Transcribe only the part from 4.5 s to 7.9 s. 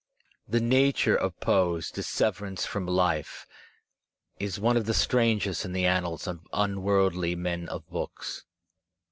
one of the strangest in the annals of unworldly men of